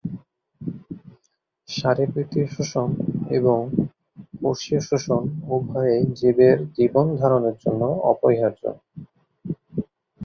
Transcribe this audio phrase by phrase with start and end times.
[1.69, 2.89] শারীরবৃত্তীয় শ্বসন
[3.37, 3.59] এবং
[4.39, 5.21] কোষীয় শ্বসন
[5.55, 8.63] উভয়েই জীবের জীবন ধারণের জন্য অপরিহার্য।